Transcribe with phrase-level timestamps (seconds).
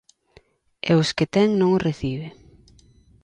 [0.89, 2.29] E os que ten non os recibe.